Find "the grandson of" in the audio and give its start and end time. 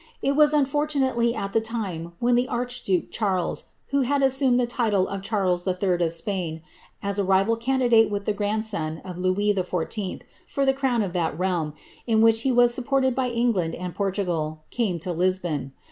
8.25-9.19